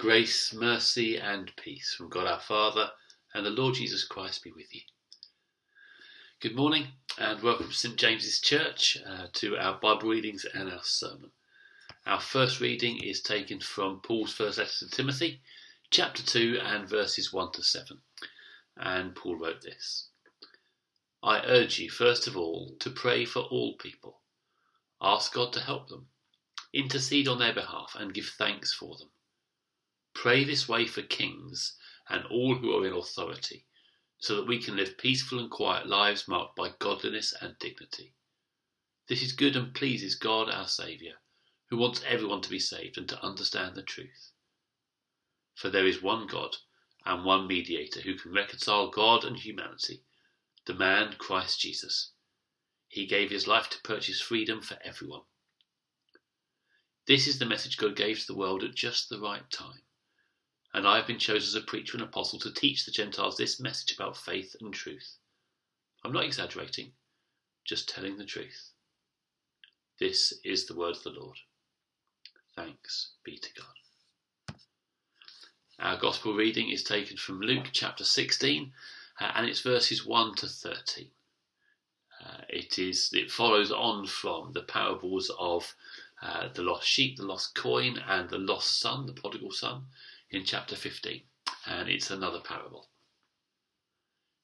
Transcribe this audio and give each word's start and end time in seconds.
Grace, 0.00 0.54
mercy, 0.54 1.18
and 1.18 1.54
peace 1.56 1.92
from 1.92 2.08
God 2.08 2.26
our 2.26 2.40
Father 2.40 2.90
and 3.34 3.44
the 3.44 3.50
Lord 3.50 3.74
Jesus 3.74 4.02
Christ 4.02 4.42
be 4.42 4.50
with 4.50 4.74
you. 4.74 4.80
Good 6.40 6.56
morning 6.56 6.86
and 7.18 7.42
welcome 7.42 7.68
to 7.68 7.74
St 7.74 7.98
James's 7.98 8.40
Church 8.40 8.96
uh, 9.06 9.26
to 9.34 9.58
our 9.58 9.78
Bible 9.78 10.08
readings 10.08 10.46
and 10.54 10.72
our 10.72 10.82
sermon. 10.82 11.32
Our 12.06 12.18
first 12.18 12.60
reading 12.60 13.04
is 13.04 13.20
taken 13.20 13.60
from 13.60 14.00
Paul's 14.00 14.32
first 14.32 14.56
letter 14.56 14.72
to 14.78 14.88
Timothy, 14.88 15.42
chapter 15.90 16.22
2 16.22 16.60
and 16.62 16.88
verses 16.88 17.30
1 17.30 17.52
to 17.52 17.62
7. 17.62 18.00
And 18.78 19.14
Paul 19.14 19.36
wrote 19.36 19.60
this 19.60 20.08
I 21.22 21.44
urge 21.44 21.78
you, 21.78 21.90
first 21.90 22.26
of 22.26 22.38
all, 22.38 22.74
to 22.78 22.88
pray 22.88 23.26
for 23.26 23.40
all 23.40 23.76
people. 23.76 24.22
Ask 25.02 25.34
God 25.34 25.52
to 25.52 25.60
help 25.60 25.90
them, 25.90 26.08
intercede 26.72 27.28
on 27.28 27.38
their 27.38 27.52
behalf, 27.52 27.94
and 28.00 28.14
give 28.14 28.28
thanks 28.38 28.72
for 28.72 28.96
them 28.96 29.10
Pray 30.14 30.44
this 30.44 30.68
way 30.68 30.86
for 30.86 31.02
kings 31.02 31.78
and 32.08 32.26
all 32.26 32.56
who 32.56 32.76
are 32.76 32.86
in 32.86 32.92
authority, 32.92 33.66
so 34.18 34.36
that 34.36 34.46
we 34.46 34.58
can 34.58 34.76
live 34.76 34.98
peaceful 34.98 35.38
and 35.38 35.50
quiet 35.50 35.86
lives 35.86 36.28
marked 36.28 36.56
by 36.56 36.74
godliness 36.78 37.32
and 37.40 37.58
dignity. 37.58 38.14
This 39.06 39.22
is 39.22 39.32
good 39.32 39.56
and 39.56 39.74
pleases 39.74 40.16
God 40.16 40.50
our 40.50 40.68
Saviour, 40.68 41.14
who 41.68 41.78
wants 41.78 42.02
everyone 42.02 42.42
to 42.42 42.50
be 42.50 42.58
saved 42.58 42.98
and 42.98 43.08
to 43.08 43.22
understand 43.22 43.76
the 43.76 43.82
truth. 43.82 44.32
For 45.54 45.70
there 45.70 45.86
is 45.86 46.02
one 46.02 46.26
God 46.26 46.56
and 47.06 47.24
one 47.24 47.46
mediator 47.46 48.02
who 48.02 48.18
can 48.18 48.32
reconcile 48.32 48.90
God 48.90 49.24
and 49.24 49.38
humanity, 49.38 50.04
the 50.66 50.74
man 50.74 51.14
Christ 51.18 51.60
Jesus. 51.60 52.12
He 52.88 53.06
gave 53.06 53.30
his 53.30 53.46
life 53.46 53.70
to 53.70 53.80
purchase 53.82 54.20
freedom 54.20 54.60
for 54.60 54.78
everyone. 54.84 55.22
This 57.06 57.26
is 57.26 57.38
the 57.38 57.46
message 57.46 57.78
God 57.78 57.96
gave 57.96 58.20
to 58.20 58.26
the 58.26 58.36
world 58.36 58.62
at 58.64 58.74
just 58.74 59.08
the 59.08 59.20
right 59.20 59.48
time 59.50 59.82
and 60.72 60.86
I 60.86 60.96
have 60.96 61.06
been 61.06 61.18
chosen 61.18 61.48
as 61.48 61.62
a 61.62 61.66
preacher 61.66 61.96
and 61.96 62.02
apostle 62.02 62.38
to 62.40 62.52
teach 62.52 62.84
the 62.84 62.92
Gentiles 62.92 63.36
this 63.36 63.58
message 63.60 63.92
about 63.92 64.16
faith 64.16 64.54
and 64.60 64.72
truth. 64.72 65.16
I'm 66.04 66.12
not 66.12 66.24
exaggerating, 66.24 66.92
just 67.64 67.88
telling 67.88 68.16
the 68.16 68.24
truth. 68.24 68.70
This 69.98 70.32
is 70.44 70.66
the 70.66 70.76
word 70.76 70.96
of 70.96 71.02
the 71.02 71.10
Lord. 71.10 71.38
Thanks 72.54 73.12
be 73.24 73.36
to 73.36 73.48
God. 73.54 74.56
Our 75.78 75.96
gospel 75.96 76.34
reading 76.34 76.70
is 76.70 76.82
taken 76.82 77.16
from 77.16 77.40
Luke 77.40 77.70
chapter 77.72 78.04
16 78.04 78.72
uh, 79.20 79.32
and 79.34 79.48
it's 79.48 79.60
verses 79.60 80.06
1 80.06 80.34
to 80.36 80.46
13. 80.46 81.10
Uh, 82.22 82.42
it 82.48 82.78
is 82.78 83.10
it 83.12 83.30
follows 83.30 83.72
on 83.72 84.06
from 84.06 84.52
the 84.52 84.62
parables 84.62 85.30
of 85.38 85.74
uh, 86.22 86.48
the 86.52 86.62
lost 86.62 86.86
sheep, 86.86 87.16
the 87.16 87.24
lost 87.24 87.54
coin, 87.54 87.98
and 88.06 88.28
the 88.28 88.38
lost 88.38 88.78
son, 88.78 89.06
the 89.06 89.12
prodigal 89.12 89.50
son, 89.50 89.86
in 90.30 90.44
chapter 90.44 90.76
15, 90.76 91.22
and 91.66 91.88
it's 91.88 92.10
another 92.10 92.40
parable. 92.40 92.88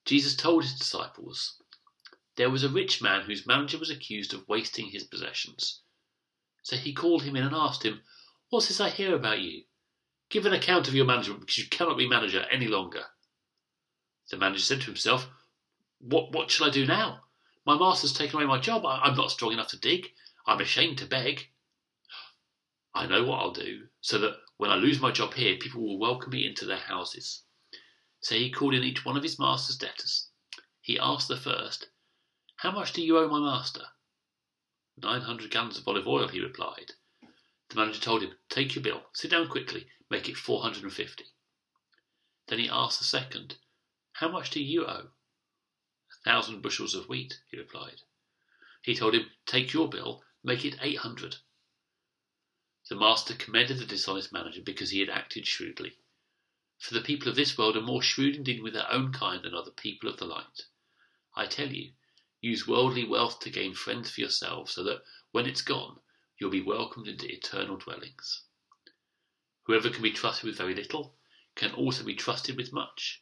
Jesus 0.04 0.36
told 0.36 0.62
his 0.62 0.78
disciples, 0.78 1.60
There 2.36 2.50
was 2.50 2.64
a 2.64 2.68
rich 2.68 3.00
man 3.00 3.22
whose 3.22 3.46
manager 3.46 3.78
was 3.78 3.90
accused 3.90 4.34
of 4.34 4.48
wasting 4.48 4.86
his 4.86 5.04
possessions. 5.04 5.80
So 6.62 6.76
he 6.76 6.92
called 6.92 7.22
him 7.22 7.36
in 7.36 7.44
and 7.44 7.54
asked 7.54 7.84
him, 7.84 8.02
What's 8.50 8.68
this 8.68 8.80
I 8.80 8.90
hear 8.90 9.14
about 9.14 9.40
you? 9.40 9.64
Give 10.28 10.46
an 10.46 10.52
account 10.52 10.88
of 10.88 10.94
your 10.94 11.04
management 11.04 11.40
because 11.40 11.58
you 11.58 11.68
cannot 11.68 11.98
be 11.98 12.08
manager 12.08 12.46
any 12.50 12.66
longer. 12.66 13.04
The 14.30 14.36
manager 14.36 14.62
said 14.62 14.80
to 14.80 14.86
himself, 14.86 15.28
What, 16.00 16.32
what 16.32 16.50
shall 16.50 16.66
I 16.66 16.70
do 16.70 16.86
now? 16.86 17.22
My 17.64 17.78
master's 17.78 18.12
taken 18.12 18.36
away 18.36 18.46
my 18.46 18.60
job. 18.60 18.84
I, 18.84 19.00
I'm 19.02 19.16
not 19.16 19.30
strong 19.30 19.52
enough 19.52 19.68
to 19.68 19.78
dig. 19.78 20.08
I'm 20.46 20.60
ashamed 20.60 20.98
to 20.98 21.06
beg. 21.06 21.48
I 22.94 23.06
know 23.06 23.24
what 23.24 23.40
I'll 23.40 23.50
do, 23.52 23.88
so 24.00 24.18
that 24.18 24.36
when 24.58 24.70
I 24.70 24.76
lose 24.76 25.00
my 25.00 25.10
job 25.10 25.34
here, 25.34 25.56
people 25.56 25.82
will 25.82 25.98
welcome 25.98 26.30
me 26.30 26.46
into 26.46 26.64
their 26.64 26.78
houses. 26.78 27.42
So 28.20 28.34
he 28.34 28.50
called 28.50 28.74
in 28.74 28.82
each 28.82 29.04
one 29.04 29.16
of 29.16 29.22
his 29.22 29.38
master's 29.38 29.76
debtors. 29.76 30.30
He 30.80 30.98
asked 30.98 31.28
the 31.28 31.36
first, 31.36 31.88
How 32.56 32.70
much 32.70 32.92
do 32.92 33.02
you 33.02 33.18
owe 33.18 33.28
my 33.28 33.38
master? 33.38 33.84
Nine 34.96 35.20
hundred 35.20 35.50
gallons 35.50 35.76
of 35.76 35.86
olive 35.86 36.06
oil, 36.06 36.28
he 36.28 36.40
replied. 36.40 36.92
The 37.68 37.76
manager 37.76 38.00
told 38.00 38.22
him, 38.22 38.38
Take 38.48 38.74
your 38.74 38.82
bill, 38.82 39.02
sit 39.12 39.30
down 39.30 39.48
quickly, 39.48 39.88
make 40.08 40.28
it 40.28 40.36
four 40.36 40.62
hundred 40.62 40.84
and 40.84 40.92
fifty. 40.92 41.26
Then 42.48 42.58
he 42.58 42.68
asked 42.70 42.98
the 42.98 43.04
second, 43.04 43.56
How 44.14 44.28
much 44.28 44.50
do 44.50 44.62
you 44.62 44.86
owe? 44.86 45.10
A 46.12 46.24
thousand 46.24 46.62
bushels 46.62 46.94
of 46.94 47.08
wheat, 47.08 47.40
he 47.50 47.58
replied. 47.58 48.00
He 48.80 48.94
told 48.94 49.14
him, 49.14 49.30
Take 49.44 49.74
your 49.74 49.90
bill, 49.90 50.24
make 50.42 50.64
it 50.64 50.78
eight 50.80 50.98
hundred. 50.98 51.36
The 52.88 52.94
master 52.94 53.34
commended 53.34 53.78
the 53.78 53.84
dishonest 53.84 54.32
manager 54.32 54.62
because 54.62 54.90
he 54.90 55.00
had 55.00 55.10
acted 55.10 55.44
shrewdly. 55.44 55.98
For 56.78 56.94
the 56.94 57.00
people 57.00 57.28
of 57.28 57.34
this 57.34 57.58
world 57.58 57.76
are 57.76 57.80
more 57.80 58.00
shrewd 58.00 58.36
in 58.36 58.44
dealing 58.44 58.62
with 58.62 58.74
their 58.74 58.88
own 58.92 59.12
kind 59.12 59.42
than 59.42 59.54
are 59.54 59.64
the 59.64 59.72
people 59.72 60.08
of 60.08 60.18
the 60.18 60.24
light. 60.24 60.66
I 61.34 61.46
tell 61.46 61.72
you, 61.72 61.94
use 62.40 62.68
worldly 62.68 63.02
wealth 63.02 63.40
to 63.40 63.50
gain 63.50 63.74
friends 63.74 64.12
for 64.12 64.20
yourselves, 64.20 64.72
so 64.72 64.84
that 64.84 65.02
when 65.32 65.46
it's 65.46 65.62
gone, 65.62 66.00
you'll 66.38 66.50
be 66.50 66.60
welcomed 66.60 67.08
into 67.08 67.26
eternal 67.26 67.76
dwellings. 67.76 68.44
Whoever 69.64 69.90
can 69.90 70.02
be 70.02 70.12
trusted 70.12 70.44
with 70.44 70.56
very 70.56 70.74
little 70.74 71.18
can 71.56 71.72
also 71.72 72.04
be 72.04 72.14
trusted 72.14 72.56
with 72.56 72.72
much. 72.72 73.20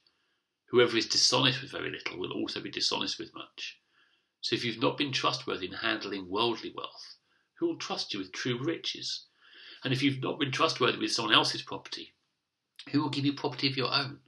Whoever 0.66 0.94
is 0.98 1.06
dishonest 1.06 1.62
with 1.62 1.70
very 1.70 1.90
little 1.90 2.18
will 2.18 2.32
also 2.32 2.60
be 2.60 2.70
dishonest 2.70 3.18
with 3.18 3.32
much. 3.32 3.80
So 4.42 4.56
if 4.56 4.62
you've 4.62 4.82
not 4.82 4.98
been 4.98 5.12
trustworthy 5.12 5.68
in 5.68 5.72
handling 5.72 6.28
worldly 6.28 6.70
wealth, 6.76 7.16
who 7.54 7.66
will 7.66 7.78
trust 7.78 8.12
you 8.12 8.18
with 8.18 8.30
true 8.30 8.58
riches? 8.58 9.24
And 9.84 9.92
if 9.92 10.02
you've 10.02 10.22
not 10.22 10.40
been 10.40 10.50
trustworthy 10.50 10.98
with 10.98 11.12
someone 11.12 11.34
else's 11.34 11.62
property, 11.62 12.14
who 12.90 13.02
will 13.02 13.10
give 13.10 13.26
you 13.26 13.34
property 13.34 13.68
of 13.68 13.76
your 13.76 13.92
own? 13.92 14.20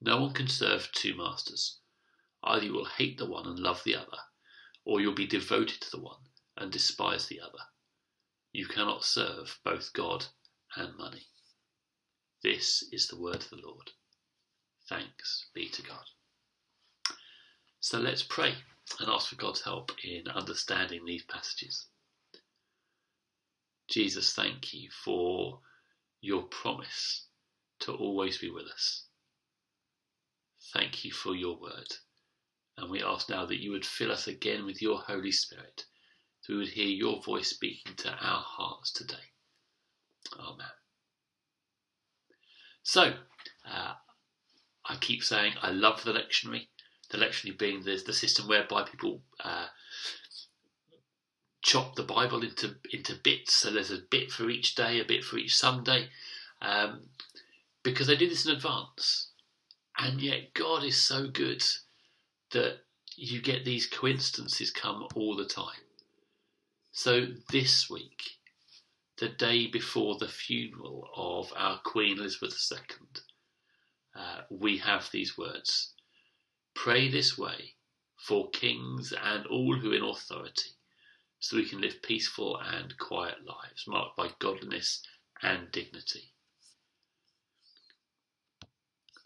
No 0.00 0.20
one 0.20 0.34
can 0.34 0.48
serve 0.48 0.90
two 0.92 1.16
masters. 1.16 1.78
Either 2.42 2.66
you 2.66 2.72
will 2.72 2.84
hate 2.84 3.16
the 3.16 3.26
one 3.26 3.46
and 3.46 3.58
love 3.58 3.82
the 3.84 3.94
other, 3.94 4.18
or 4.84 5.00
you'll 5.00 5.14
be 5.14 5.26
devoted 5.26 5.80
to 5.80 5.90
the 5.90 6.00
one 6.00 6.20
and 6.56 6.72
despise 6.72 7.26
the 7.26 7.40
other. 7.40 7.62
You 8.52 8.66
cannot 8.66 9.04
serve 9.04 9.58
both 9.64 9.92
God 9.92 10.26
and 10.76 10.96
money. 10.96 11.26
This 12.42 12.82
is 12.92 13.08
the 13.08 13.18
word 13.18 13.36
of 13.36 13.50
the 13.50 13.60
Lord. 13.64 13.90
Thanks 14.88 15.46
be 15.54 15.68
to 15.70 15.82
God. 15.82 16.04
So 17.80 17.98
let's 17.98 18.22
pray 18.22 18.54
and 19.00 19.08
ask 19.08 19.28
for 19.28 19.36
God's 19.36 19.62
help 19.62 19.92
in 20.04 20.28
understanding 20.28 21.04
these 21.04 21.24
passages. 21.24 21.86
Jesus, 23.88 24.32
thank 24.32 24.72
you 24.72 24.88
for 25.04 25.60
your 26.20 26.42
promise 26.44 27.26
to 27.80 27.92
always 27.92 28.38
be 28.38 28.50
with 28.50 28.66
us. 28.66 29.06
Thank 30.72 31.04
you 31.04 31.12
for 31.12 31.34
your 31.34 31.60
word. 31.60 31.92
And 32.76 32.90
we 32.90 33.02
ask 33.02 33.28
now 33.28 33.46
that 33.46 33.62
you 33.62 33.70
would 33.72 33.84
fill 33.84 34.10
us 34.10 34.26
again 34.26 34.64
with 34.64 34.82
your 34.82 34.98
Holy 34.98 35.30
Spirit, 35.30 35.84
that 36.46 36.52
we 36.52 36.58
would 36.58 36.68
hear 36.68 36.86
your 36.86 37.22
voice 37.22 37.50
speaking 37.50 37.94
to 37.96 38.10
our 38.10 38.42
hearts 38.42 38.92
today. 38.92 39.32
Amen. 40.38 40.66
So, 42.82 43.14
uh, 43.70 43.94
I 44.86 44.96
keep 44.96 45.22
saying 45.22 45.54
I 45.62 45.70
love 45.70 46.04
the 46.04 46.12
lectionary. 46.12 46.68
The 47.10 47.18
lectionary 47.18 47.58
being 47.58 47.82
the, 47.82 48.02
the 48.04 48.12
system 48.12 48.48
whereby 48.48 48.84
people 48.84 49.22
uh, 49.42 49.66
chop 51.74 51.96
the 51.96 52.04
Bible 52.04 52.44
into 52.44 52.76
into 52.92 53.16
bits. 53.24 53.52
So 53.52 53.72
there's 53.72 53.90
a 53.90 53.98
bit 54.08 54.30
for 54.30 54.48
each 54.48 54.76
day, 54.76 55.00
a 55.00 55.04
bit 55.04 55.24
for 55.24 55.38
each 55.38 55.56
Sunday, 55.56 56.08
um, 56.62 57.08
because 57.82 58.06
they 58.06 58.16
do 58.16 58.28
this 58.28 58.46
in 58.46 58.54
advance. 58.54 59.32
And 59.98 60.20
yet 60.20 60.54
God 60.54 60.84
is 60.84 61.00
so 61.00 61.26
good 61.26 61.64
that 62.52 62.78
you 63.16 63.42
get 63.42 63.64
these 63.64 63.88
coincidences 63.88 64.70
come 64.70 65.08
all 65.16 65.34
the 65.34 65.46
time. 65.46 65.82
So 66.92 67.26
this 67.50 67.90
week, 67.90 68.22
the 69.18 69.30
day 69.30 69.66
before 69.66 70.16
the 70.16 70.28
funeral 70.28 71.08
of 71.16 71.52
our 71.56 71.80
Queen 71.84 72.18
Elizabeth 72.18 72.56
II, 72.70 72.78
uh, 74.14 74.42
we 74.48 74.78
have 74.78 75.08
these 75.12 75.36
words 75.36 75.92
Pray 76.74 77.08
this 77.08 77.36
way 77.36 77.74
for 78.16 78.48
kings 78.50 79.12
and 79.24 79.44
all 79.46 79.76
who 79.76 79.90
in 79.90 80.02
authority 80.04 80.73
so 81.44 81.58
we 81.58 81.68
can 81.68 81.82
live 81.82 82.00
peaceful 82.00 82.56
and 82.56 82.96
quiet 82.96 83.36
lives 83.46 83.84
marked 83.86 84.16
by 84.16 84.30
godliness 84.38 85.02
and 85.42 85.70
dignity. 85.72 86.32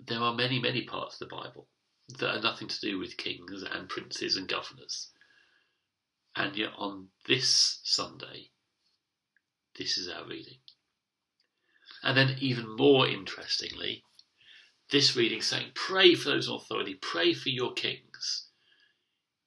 There 0.04 0.18
are 0.18 0.34
many, 0.34 0.58
many 0.58 0.82
parts 0.82 1.20
of 1.20 1.28
the 1.28 1.36
Bible 1.36 1.68
that 2.18 2.36
are 2.36 2.42
nothing 2.42 2.66
to 2.66 2.80
do 2.80 2.98
with 2.98 3.16
kings 3.16 3.62
and 3.62 3.88
princes 3.88 4.36
and 4.36 4.48
governors. 4.48 5.12
And 6.34 6.56
yet, 6.56 6.72
on 6.76 7.10
this 7.28 7.78
Sunday, 7.84 8.50
this 9.78 9.96
is 9.96 10.08
our 10.08 10.26
reading. 10.26 10.58
And 12.02 12.16
then, 12.16 12.36
even 12.40 12.74
more 12.74 13.06
interestingly, 13.06 14.02
this 14.90 15.14
reading 15.14 15.40
saying, 15.40 15.70
Pray 15.76 16.16
for 16.16 16.30
those 16.30 16.48
in 16.48 16.54
authority, 16.54 16.94
pray 16.94 17.32
for 17.32 17.50
your 17.50 17.74
kings, 17.74 18.48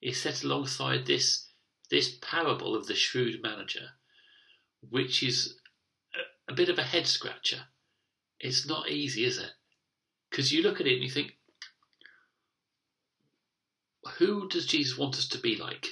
is 0.01 0.21
set 0.21 0.43
alongside 0.43 1.05
this 1.05 1.50
this 1.91 2.17
parable 2.21 2.75
of 2.75 2.87
the 2.87 2.95
shrewd 2.95 3.43
manager, 3.43 3.89
which 4.89 5.21
is 5.21 5.57
a, 6.47 6.51
a 6.51 6.55
bit 6.55 6.69
of 6.69 6.79
a 6.79 6.83
head 6.83 7.05
scratcher. 7.05 7.65
it's 8.39 8.65
not 8.65 8.89
easy, 8.89 9.25
is 9.25 9.37
it? 9.37 9.51
Because 10.29 10.51
you 10.51 10.63
look 10.63 10.79
at 10.79 10.87
it 10.87 10.93
and 10.93 11.03
you 11.03 11.09
think, 11.09 11.33
who 14.17 14.47
does 14.49 14.65
Jesus 14.65 14.97
want 14.97 15.17
us 15.17 15.27
to 15.27 15.37
be 15.37 15.55
like? 15.55 15.85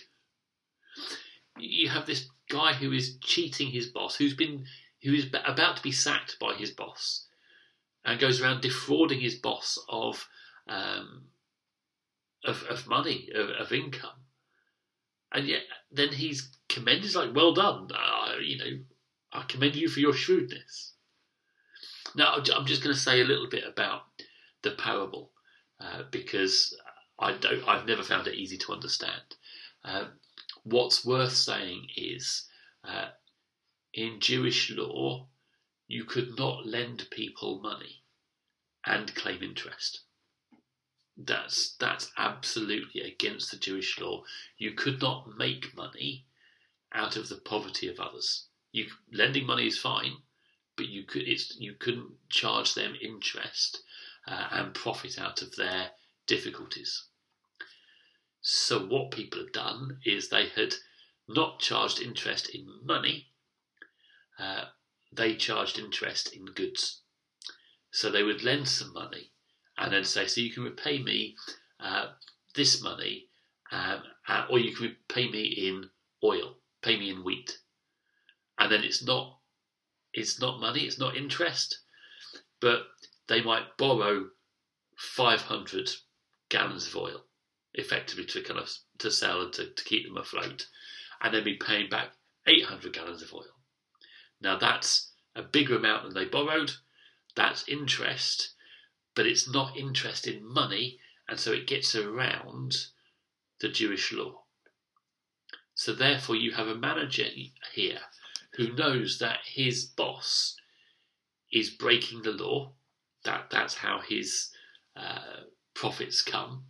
You 1.58 1.90
have 1.90 2.06
this 2.06 2.28
guy 2.50 2.74
who 2.74 2.92
is 2.92 3.18
cheating 3.22 3.68
his 3.68 3.88
boss, 3.88 4.16
who's 4.16 4.34
been 4.34 4.66
who 5.04 5.14
is 5.14 5.28
about 5.46 5.78
to 5.78 5.84
be 5.84 5.92
sacked 5.92 6.38
by 6.40 6.56
his 6.56 6.72
boss, 6.72 7.28
and 8.04 8.20
goes 8.20 8.42
around 8.42 8.62
defrauding 8.62 9.20
his 9.20 9.36
boss 9.36 9.78
of 9.90 10.28
um, 10.68 11.26
of, 12.46 12.64
of 12.64 12.88
money, 12.88 13.30
of, 13.36 13.50
of 13.50 13.72
income, 13.72 14.26
and 15.32 15.48
yet 15.48 15.62
then 15.92 16.10
he's 16.10 16.58
commended 16.68 17.04
He's 17.04 17.16
like, 17.16 17.36
"Well 17.36 17.54
done, 17.54 17.90
uh, 17.94 18.36
you 18.42 18.58
know, 18.58 18.80
I 19.32 19.44
commend 19.44 19.76
you 19.76 19.88
for 19.90 20.00
your 20.00 20.14
shrewdness." 20.14 20.94
Now, 22.16 22.36
I'm 22.36 22.66
just 22.66 22.84
going 22.84 22.96
to 22.96 23.00
say 23.00 23.22
a 23.22 23.26
little 23.26 23.48
bit 23.48 23.66
about 23.66 24.04
the 24.64 24.72
parable 24.72 25.32
uh, 25.80 26.04
because 26.12 26.76
I 27.20 27.34
don't, 27.34 27.68
I've 27.68 27.86
never 27.86 28.04
found 28.04 28.28
it 28.28 28.36
easy 28.36 28.58
to 28.58 28.74
understand. 28.74 29.36
Uh, 29.84 30.06
what's 30.64 31.06
worth 31.06 31.34
saying 31.34 31.88
is, 31.96 32.48
uh, 32.84 33.10
in 33.94 34.20
Jewish 34.20 34.72
law, 34.72 35.28
you 35.88 36.06
could 36.06 36.38
not 36.38 36.66
lend 36.66 37.08
people 37.12 37.62
money 37.62 38.04
and 38.86 39.14
claim 39.16 39.44
interest. 39.44 40.02
That's 41.22 41.74
that's 41.74 42.14
absolutely 42.18 43.02
against 43.02 43.52
the 43.52 43.58
Jewish 43.58 44.00
law. 44.00 44.24
You 44.58 44.72
could 44.72 45.02
not 45.02 45.38
make 45.38 45.76
money 45.76 46.26
out 46.94 47.18
of 47.18 47.28
the 47.28 47.36
poverty 47.36 47.90
of 47.90 48.00
others. 48.00 48.46
You 48.72 48.90
lending 49.12 49.46
money 49.46 49.68
is 49.68 49.78
fine, 49.78 50.22
but 50.78 50.88
you 50.88 51.04
could 51.04 51.28
it's 51.28 51.58
you 51.58 51.74
couldn't 51.74 52.30
charge 52.30 52.74
them 52.74 52.96
interest 53.02 53.84
uh, 54.26 54.48
and 54.52 54.74
profit 54.74 55.20
out 55.20 55.42
of 55.42 55.58
their 55.58 55.92
difficulties. 56.26 57.04
So 58.40 58.86
what 58.86 59.12
people 59.12 59.42
had 59.42 59.52
done 59.52 60.00
is 60.06 60.30
they 60.30 60.48
had 60.48 60.76
not 61.28 61.60
charged 61.60 62.00
interest 62.00 62.48
in 62.48 62.66
money, 62.86 63.28
uh, 64.38 64.70
they 65.12 65.36
charged 65.36 65.80
interest 65.80 66.32
in 66.32 66.46
goods. 66.46 67.02
So 67.92 68.10
they 68.10 68.24
would 68.24 68.42
lend 68.42 68.70
some 68.70 68.94
money 68.94 69.34
and 69.80 69.94
then 69.94 70.04
say, 70.04 70.28
so 70.28 70.42
you 70.42 70.52
can 70.52 70.64
repay 70.64 71.02
me 71.02 71.36
uh, 71.80 72.08
this 72.54 72.84
money, 72.84 73.28
um, 73.72 74.04
uh, 74.28 74.46
or 74.50 74.60
you 74.60 74.76
can 74.76 74.88
repay 74.88 75.32
me 75.32 75.46
in 75.46 75.90
oil, 76.24 76.56
pay 76.82 77.00
me 77.00 77.10
in 77.10 77.24
wheat, 77.24 77.58
and 78.60 78.72
then 78.72 78.84
it's 78.84 79.04
not 79.04 79.38
it's 80.14 80.42
not 80.42 80.60
money, 80.60 80.82
it's 80.82 81.00
not 81.00 81.16
interest, 81.16 81.80
but 82.60 82.82
they 83.28 83.42
might 83.42 83.78
borrow 83.78 84.28
500 84.98 85.90
gallons 86.50 86.88
of 86.88 86.96
oil 86.96 87.22
effectively 87.76 88.26
to 88.26 88.42
kind 88.42 88.60
of 88.60 88.70
to 88.98 89.12
sell 89.12 89.44
and 89.44 89.54
to, 89.54 89.70
to 89.70 89.84
keep 89.86 90.06
them 90.06 90.18
afloat 90.18 90.66
and 91.22 91.34
then 91.34 91.44
be 91.44 91.56
paying 91.56 91.90
back 91.90 92.10
800 92.48 92.92
gallons 92.92 93.22
of 93.22 93.34
oil. 93.34 93.56
Now 94.42 94.58
that's 94.58 95.14
a 95.36 95.44
bigger 95.44 95.78
amount 95.78 96.04
than 96.04 96.16
they 96.16 96.26
borrowed. 96.26 96.72
That's 97.36 97.70
interest 97.70 98.56
but 99.20 99.28
it's 99.28 99.52
not 99.52 99.76
interest 99.76 100.26
in 100.28 100.42
money 100.42 100.98
and 101.28 101.38
so 101.38 101.52
it 101.52 101.68
gets 101.68 101.94
around 101.94 102.88
the 103.60 103.68
jewish 103.68 104.14
law 104.14 104.44
so 105.74 105.94
therefore 105.94 106.36
you 106.36 106.54
have 106.54 106.68
a 106.68 106.76
manager 106.76 107.26
here 107.74 108.00
who 108.56 108.74
knows 108.74 109.20
that 109.20 109.40
his 109.46 109.86
boss 109.86 110.56
is 111.52 111.70
breaking 111.70 112.22
the 112.22 112.32
law. 112.32 112.74
That 113.26 113.50
that's 113.50 113.76
how 113.76 114.02
his 114.02 114.50
uh, 114.96 115.44
profits 115.74 116.22
come. 116.22 116.66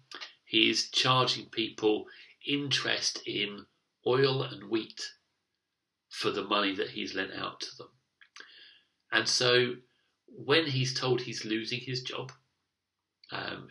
He 0.46 0.70
is 0.70 0.90
charging 0.90 1.46
people 1.46 2.06
interest 2.48 3.22
in 3.26 3.66
oil 4.06 4.44
and 4.44 4.70
wheat 4.70 5.02
for 6.10 6.32
the 6.32 6.44
money 6.44 6.76
that 6.76 6.92
he's 6.92 7.14
lent 7.14 7.34
out 7.34 7.62
to 7.62 7.76
them. 7.78 7.90
And 9.12 9.28
so 9.28 9.76
when 10.28 10.68
he's 10.68 10.94
told 10.94 11.22
he's 11.22 11.46
losing 11.46 11.80
his 11.82 12.02
job, 12.02 12.32
um, 13.32 13.68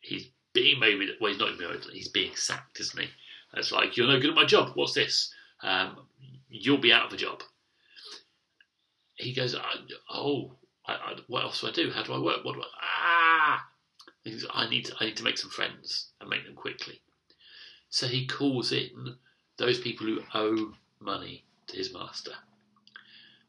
he's 0.00 0.28
being 0.52 0.80
made 0.80 0.98
well, 1.20 1.30
he's 1.30 1.40
not 1.40 1.52
even 1.52 1.80
he's 1.92 2.08
being 2.08 2.34
sacked, 2.34 2.80
isn't 2.80 3.00
he? 3.00 3.08
It's 3.54 3.72
like, 3.72 3.96
you're 3.96 4.06
no 4.06 4.20
good 4.20 4.30
at 4.30 4.36
my 4.36 4.44
job. 4.44 4.72
What's 4.74 4.94
this? 4.94 5.32
Um, 5.62 6.06
you'll 6.48 6.78
be 6.78 6.92
out 6.92 7.06
of 7.06 7.12
a 7.12 7.16
job. 7.16 7.42
He 9.14 9.32
goes, 9.32 9.56
oh, 10.12 10.56
I, 10.86 10.92
I, 10.92 11.14
what 11.26 11.44
else 11.44 11.60
do 11.60 11.68
I 11.68 11.72
do? 11.72 11.90
How 11.90 12.02
do 12.02 12.12
I 12.12 12.18
work? 12.18 12.44
What 12.44 12.54
do 12.54 12.62
I? 12.62 12.66
Ah! 12.82 13.68
Goes, 14.24 14.46
I 14.52 14.68
need 14.68 14.84
to, 14.86 14.94
I 15.00 15.06
need 15.06 15.16
to 15.16 15.24
make 15.24 15.38
some 15.38 15.50
friends 15.50 16.10
and 16.20 16.28
make 16.28 16.44
them 16.44 16.54
quickly. 16.54 17.00
So 17.88 18.06
he 18.06 18.26
calls 18.26 18.72
in 18.72 19.16
those 19.56 19.80
people 19.80 20.06
who 20.06 20.20
owe 20.34 20.74
money 21.00 21.44
to 21.68 21.76
his 21.76 21.92
master 21.92 22.32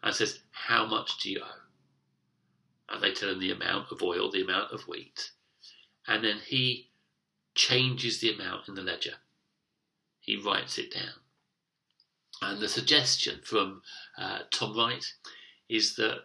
and 0.02 0.16
says, 0.16 0.40
How 0.52 0.86
much 0.86 1.20
do 1.20 1.30
you 1.30 1.42
owe? 1.42 2.94
And 2.94 3.04
they 3.04 3.14
tell 3.14 3.30
him 3.30 3.40
the 3.40 3.52
amount 3.52 3.92
of 3.92 4.02
oil, 4.02 4.32
the 4.32 4.44
amount 4.44 4.72
of 4.72 4.88
wheat. 4.88 5.32
And 6.10 6.24
then 6.24 6.40
he 6.44 6.90
changes 7.54 8.20
the 8.20 8.34
amount 8.34 8.68
in 8.68 8.74
the 8.74 8.82
ledger. 8.82 9.14
He 10.20 10.36
writes 10.36 10.80
it 10.80 10.92
down. 10.92 11.14
And 12.42 12.60
the 12.60 12.68
suggestion 12.68 13.42
from 13.44 13.84
uh, 14.18 14.40
Tom 14.52 14.76
Wright 14.76 15.06
is 15.70 15.96
that 15.98 16.22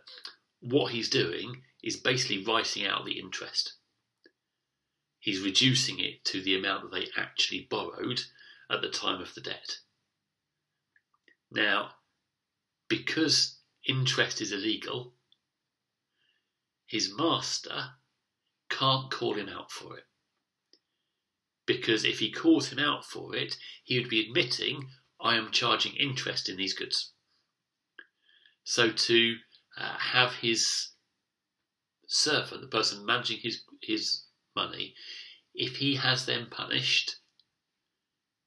what 0.60 0.92
he's 0.92 1.10
doing 1.10 1.62
is 1.82 1.98
basically 1.98 2.42
writing 2.44 2.86
out 2.86 3.04
the 3.04 3.18
interest. 3.18 3.74
He's 5.18 5.40
reducing 5.40 6.00
it 6.00 6.24
to 6.26 6.40
the 6.40 6.56
amount 6.56 6.84
that 6.84 6.98
they 6.98 7.06
actually 7.20 7.66
borrowed 7.68 8.22
at 8.70 8.80
the 8.80 8.88
time 8.88 9.20
of 9.20 9.34
the 9.34 9.42
debt. 9.42 9.78
Now, 11.50 11.90
because 12.88 13.58
interest 13.86 14.40
is 14.40 14.50
illegal, 14.50 15.12
his 16.86 17.12
master 17.14 17.90
can't 18.78 19.10
call 19.10 19.34
him 19.34 19.48
out 19.48 19.70
for 19.70 19.96
it. 19.98 20.04
Because 21.66 22.04
if 22.04 22.18
he 22.18 22.30
calls 22.30 22.68
him 22.68 22.78
out 22.78 23.04
for 23.04 23.34
it, 23.34 23.56
he 23.84 23.98
would 23.98 24.08
be 24.08 24.20
admitting 24.20 24.90
I 25.20 25.36
am 25.36 25.50
charging 25.50 25.94
interest 25.96 26.48
in 26.48 26.56
these 26.56 26.74
goods. 26.74 27.12
So 28.64 28.90
to 28.90 29.36
uh, 29.78 29.96
have 29.98 30.36
his 30.36 30.90
servant, 32.06 32.60
the 32.60 32.68
person 32.68 33.06
managing 33.06 33.38
his 33.38 33.62
his 33.80 34.24
money, 34.54 34.94
if 35.54 35.76
he 35.76 35.96
has 35.96 36.26
them 36.26 36.48
punished, 36.50 37.16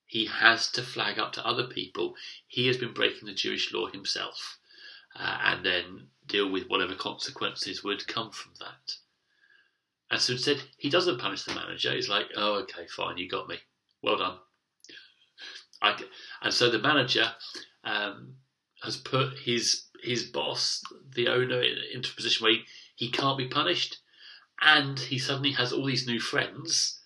he 0.05 0.25
has 0.25 0.71
to 0.71 0.83
flag 0.83 1.17
up 1.17 1.33
to 1.33 1.45
other 1.45 1.67
people 1.67 2.15
he 2.47 2.67
has 2.67 2.77
been 2.77 2.93
breaking 2.93 3.27
the 3.27 3.33
Jewish 3.33 3.73
law 3.73 3.87
himself, 3.87 4.59
uh, 5.15 5.39
and 5.41 5.65
then 5.65 6.09
deal 6.25 6.49
with 6.49 6.67
whatever 6.67 6.95
consequences 6.95 7.83
would 7.83 8.07
come 8.07 8.31
from 8.31 8.53
that. 8.59 8.97
And 10.09 10.21
so 10.21 10.37
said 10.37 10.61
he 10.77 10.89
doesn't 10.89 11.19
punish 11.19 11.43
the 11.43 11.53
manager. 11.53 11.93
He's 11.93 12.09
like, 12.09 12.27
"Oh, 12.35 12.55
okay, 12.61 12.87
fine, 12.87 13.17
you 13.17 13.27
got 13.27 13.49
me. 13.49 13.57
Well 14.01 14.17
done." 14.17 14.37
I, 15.81 16.01
and 16.41 16.53
so 16.53 16.69
the 16.69 16.79
manager 16.79 17.29
um, 17.83 18.35
has 18.83 18.97
put 18.97 19.37
his 19.37 19.85
his 20.01 20.23
boss, 20.23 20.81
the 21.15 21.27
owner, 21.27 21.61
into 21.61 22.11
a 22.11 22.15
position 22.15 22.43
where 22.43 22.53
he, 22.53 22.63
he 22.95 23.11
can't 23.11 23.37
be 23.37 23.47
punished, 23.47 23.97
and 24.61 24.97
he 24.97 25.17
suddenly 25.19 25.51
has 25.51 25.73
all 25.73 25.85
these 25.85 26.07
new 26.07 26.19
friends 26.19 26.99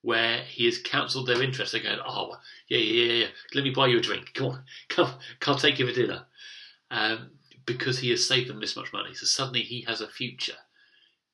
where 0.00 0.42
he 0.42 0.64
has 0.64 0.78
counselled 0.78 1.28
their 1.28 1.42
interest. 1.42 1.72
They're 1.72 1.82
going, 1.82 2.00
"Oh, 2.04 2.36
yeah, 2.68 2.78
yeah, 2.78 3.02
yeah, 3.02 3.12
yeah. 3.12 3.28
Let 3.54 3.64
me 3.64 3.70
buy 3.70 3.86
you 3.86 3.98
a 3.98 4.02
drink. 4.02 4.34
Come 4.34 4.46
on, 4.48 4.64
come, 4.88 5.14
come 5.38 5.58
take 5.58 5.78
you 5.78 5.86
for 5.86 5.94
dinner," 5.94 6.26
um, 6.90 7.30
because 7.66 8.00
he 8.00 8.10
has 8.10 8.26
saved 8.26 8.48
them 8.48 8.58
this 8.58 8.76
much 8.76 8.92
money. 8.92 9.14
So 9.14 9.26
suddenly 9.26 9.62
he 9.62 9.82
has 9.82 10.00
a 10.00 10.08
future 10.08 10.58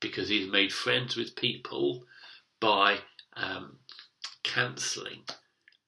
because 0.00 0.28
he's 0.28 0.50
made 0.50 0.72
friends 0.72 1.16
with 1.16 1.36
people 1.36 2.04
by 2.60 2.98
um, 3.36 3.78
cancelling 4.42 5.22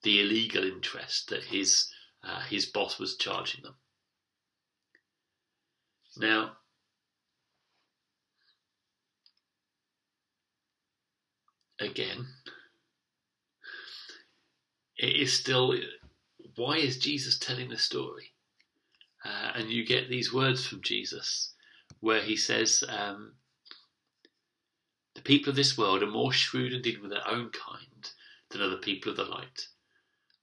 the 0.02 0.20
illegal 0.20 0.64
interest 0.64 1.28
that 1.30 1.44
his 1.44 1.92
uh, 2.22 2.40
his 2.40 2.66
boss 2.66 2.98
was 2.98 3.16
charging 3.16 3.62
them. 3.62 3.74
Now, 6.16 6.52
again, 11.80 12.26
it 14.98 15.16
is 15.16 15.32
still 15.32 15.74
why 16.56 16.76
is 16.76 16.98
Jesus 16.98 17.38
telling 17.38 17.70
the 17.70 17.78
story? 17.78 18.32
Uh, 19.24 19.52
and 19.54 19.70
you 19.70 19.84
get 19.84 20.08
these 20.08 20.32
words 20.32 20.66
from 20.66 20.82
Jesus 20.82 21.54
where 22.00 22.20
he 22.20 22.36
says, 22.36 22.82
um, 22.88 23.34
The 25.20 25.36
people 25.36 25.50
of 25.50 25.56
this 25.56 25.76
world 25.76 26.02
are 26.02 26.06
more 26.06 26.32
shrewd 26.32 26.72
in 26.72 26.80
dealing 26.80 27.02
with 27.02 27.10
their 27.10 27.28
own 27.28 27.50
kind 27.50 28.10
than 28.48 28.62
other 28.62 28.78
people 28.78 29.10
of 29.10 29.18
the 29.18 29.24
light. 29.24 29.68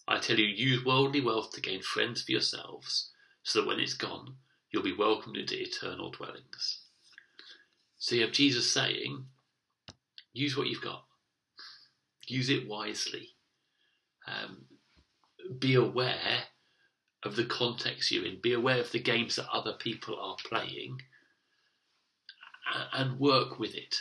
I 0.08 0.20
tell 0.20 0.38
you, 0.38 0.46
use 0.46 0.86
worldly 0.86 1.20
wealth 1.20 1.52
to 1.54 1.62
gain 1.62 1.82
friends 1.82 2.22
for 2.22 2.32
yourselves, 2.32 3.10
so 3.42 3.62
that 3.62 3.68
when 3.68 3.80
it's 3.80 3.96
gone, 3.96 4.36
you'll 4.70 4.84
be 4.84 4.94
welcomed 4.94 5.36
into 5.36 5.60
eternal 5.60 6.12
dwellings. 6.12 6.82
So 7.98 8.14
you 8.14 8.22
have 8.22 8.34
Jesus 8.34 8.72
saying, 8.72 9.26
use 10.34 10.56
what 10.56 10.68
you've 10.68 10.84
got, 10.84 11.06
use 12.28 12.52
it 12.52 12.68
wisely. 12.68 13.30
Um, 14.28 14.66
be 15.58 15.74
aware 15.74 16.44
of 17.24 17.36
the 17.36 17.46
context 17.46 18.12
you're 18.12 18.28
in, 18.28 18.42
be 18.42 18.54
aware 18.54 18.80
of 18.80 18.92
the 18.92 19.00
games 19.00 19.38
that 19.38 19.50
other 19.52 19.74
people 19.74 20.20
are 20.20 20.36
playing, 20.48 21.02
and 22.94 23.20
work 23.20 23.58
with 23.58 23.74
it. 23.74 23.96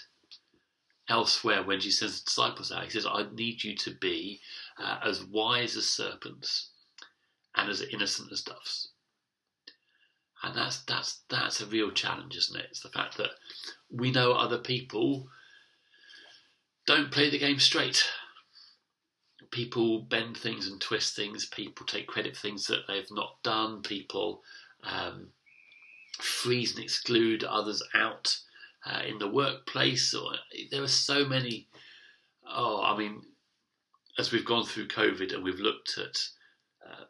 Elsewhere, 1.09 1.63
when 1.63 1.79
she 1.79 1.91
sends 1.91 2.21
the 2.21 2.25
disciples 2.25 2.73
out, 2.73 2.85
he 2.85 2.91
says, 2.91 3.07
I 3.07 3.27
need 3.33 3.63
you 3.63 3.77
to 3.77 3.95
be 3.95 4.41
uh, 4.79 4.99
as 5.05 5.25
wise 5.25 5.77
as 5.77 5.89
serpents 5.89 6.71
and 7.55 7.71
as 7.71 7.81
innocent 7.81 8.33
as 8.33 8.43
doves. 8.43 8.91
And 10.43 10.57
that's 10.57 10.83
that's 10.83 11.21
that's 11.29 11.61
a 11.61 11.67
real 11.67 11.91
challenge, 11.91 12.37
isn't 12.37 12.59
it? 12.59 12.67
It's 12.71 12.81
the 12.81 12.91
fact 12.91 13.17
that 13.17 13.31
we 13.91 14.11
know 14.11 14.33
other 14.33 14.59
people 14.59 15.29
don't 16.87 17.11
play 17.11 17.31
the 17.31 17.39
game 17.39 17.59
straight. 17.59 18.05
People 19.51 20.03
bend 20.03 20.37
things 20.37 20.69
and 20.69 20.81
twist 20.81 21.17
things. 21.17 21.47
People 21.47 21.87
take 21.87 22.07
credit 22.07 22.37
for 22.37 22.43
things 22.43 22.67
that 22.67 22.87
they've 22.87 23.11
not 23.11 23.43
done. 23.43 23.81
People 23.83 24.43
um, 24.83 25.29
freeze 26.21 26.75
and 26.75 26.85
exclude 26.85 27.45
others 27.45 27.83
out 27.95 28.39
uh, 28.87 29.03
in 29.07 29.19
the 29.19 29.29
workplace. 29.29 30.15
Or 30.15 30.33
there 30.71 30.83
are 30.83 30.89
so 30.89 31.25
many. 31.25 31.69
Oh, 32.49 32.83
I 32.83 32.97
mean, 32.97 33.23
as 34.19 34.33
we've 34.33 34.45
gone 34.45 34.65
through 34.65 34.89
COVID 34.89 35.35
and 35.35 35.43
we've 35.43 35.61
looked 35.61 35.99
at 35.99 36.17
uh, 36.87 37.05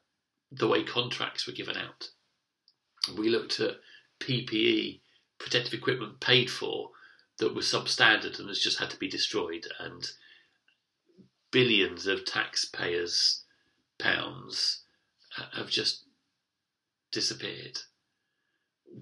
the 0.50 0.66
way 0.66 0.82
contracts 0.82 1.46
were 1.46 1.52
given 1.52 1.76
out, 1.76 2.08
we 3.16 3.28
looked 3.28 3.60
at 3.60 3.76
PPE, 4.20 5.00
protective 5.38 5.74
equipment 5.74 6.20
paid 6.20 6.50
for 6.50 6.90
that 7.38 7.54
was 7.54 7.66
substandard 7.66 8.38
and 8.38 8.48
has 8.48 8.58
just 8.58 8.78
had 8.78 8.90
to 8.90 8.96
be 8.96 9.08
destroyed, 9.08 9.66
and 9.78 10.10
billions 11.50 12.06
of 12.06 12.24
taxpayers' 12.24 13.44
pounds 13.98 14.84
have 15.52 15.68
just 15.68 16.04
disappeared. 17.12 17.78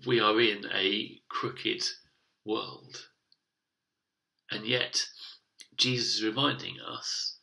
We 0.07 0.19
are 0.19 0.41
in 0.41 0.67
a 0.73 1.21
crooked 1.29 1.85
world. 2.45 3.09
And 4.51 4.67
yet, 4.67 5.07
Jesus 5.77 6.17
is 6.17 6.25
reminding 6.25 6.77
us 6.81 7.37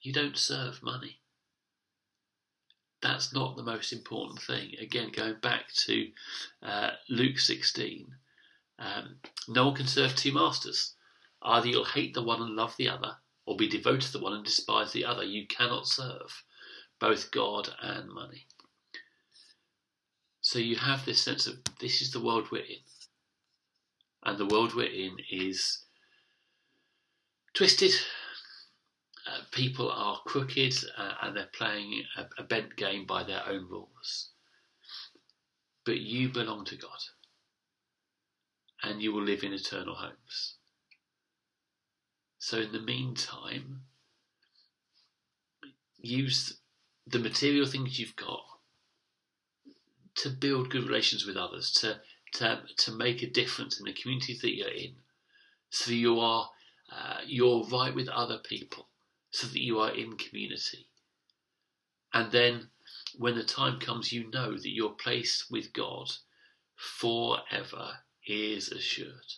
you 0.00 0.12
don't 0.12 0.38
serve 0.38 0.82
money. 0.82 1.20
That's 3.02 3.32
not 3.32 3.56
the 3.56 3.62
most 3.62 3.92
important 3.92 4.40
thing. 4.40 4.74
Again, 4.80 5.10
going 5.12 5.36
back 5.42 5.72
to 5.86 6.10
uh, 6.62 6.90
Luke 7.08 7.38
16, 7.38 8.06
um, 8.78 9.16
no 9.48 9.66
one 9.66 9.76
can 9.76 9.86
serve 9.86 10.14
two 10.14 10.32
masters. 10.32 10.94
Either 11.42 11.68
you'll 11.68 11.84
hate 11.84 12.14
the 12.14 12.22
one 12.22 12.40
and 12.40 12.56
love 12.56 12.74
the 12.76 12.88
other, 12.88 13.16
or 13.44 13.56
be 13.56 13.68
devoted 13.68 14.02
to 14.02 14.12
the 14.12 14.20
one 14.20 14.32
and 14.32 14.44
despise 14.44 14.92
the 14.92 15.04
other. 15.04 15.22
You 15.22 15.46
cannot 15.46 15.86
serve 15.86 16.44
both 16.98 17.30
God 17.30 17.68
and 17.80 18.08
money. 18.08 18.46
So 20.40 20.58
you 20.58 20.76
have 20.76 21.04
this 21.04 21.22
sense 21.22 21.46
of 21.46 21.56
this 21.80 22.00
is 22.00 22.12
the 22.12 22.20
world 22.20 22.48
we're 22.50 22.62
in. 22.62 22.78
And 24.26 24.38
the 24.38 24.46
world 24.46 24.74
we're 24.74 24.90
in 24.90 25.18
is 25.30 25.84
twisted. 27.54 27.92
Uh, 29.24 29.42
people 29.52 29.88
are 29.88 30.20
crooked 30.26 30.74
uh, 30.98 31.12
and 31.22 31.36
they're 31.36 31.48
playing 31.56 32.02
a, 32.16 32.26
a 32.36 32.42
bent 32.42 32.74
game 32.74 33.06
by 33.06 33.22
their 33.22 33.42
own 33.48 33.68
rules. 33.70 34.30
But 35.84 35.98
you 35.98 36.28
belong 36.28 36.64
to 36.66 36.76
God 36.76 36.98
and 38.82 39.00
you 39.00 39.12
will 39.12 39.22
live 39.22 39.44
in 39.44 39.52
eternal 39.52 39.94
homes. 39.94 40.56
So, 42.40 42.58
in 42.58 42.72
the 42.72 42.80
meantime, 42.80 43.82
use 45.98 46.58
the 47.06 47.18
material 47.20 47.66
things 47.66 47.98
you've 47.98 48.16
got 48.16 48.42
to 50.16 50.30
build 50.30 50.70
good 50.70 50.84
relations 50.84 51.26
with 51.26 51.36
others, 51.36 51.70
to 51.72 52.00
to 52.36 52.60
to 52.78 52.92
make 52.92 53.22
a 53.22 53.30
difference 53.30 53.78
in 53.78 53.84
the 53.84 53.92
communities 53.92 54.40
that 54.40 54.56
you're 54.56 54.68
in, 54.68 54.94
so 55.70 55.90
you 55.92 56.20
are 56.20 56.48
uh, 56.92 57.20
you're 57.26 57.64
right 57.66 57.94
with 57.94 58.08
other 58.08 58.38
people, 58.38 58.88
so 59.30 59.46
that 59.46 59.62
you 59.62 59.78
are 59.80 59.94
in 59.94 60.16
community, 60.16 60.86
and 62.12 62.30
then 62.32 62.68
when 63.18 63.34
the 63.36 63.44
time 63.44 63.80
comes, 63.80 64.12
you 64.12 64.30
know 64.30 64.52
that 64.52 64.74
your 64.74 64.90
place 64.90 65.46
with 65.50 65.72
God 65.72 66.10
forever 66.74 67.90
is 68.26 68.68
assured. 68.70 69.34